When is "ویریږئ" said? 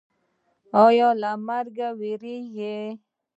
1.99-2.79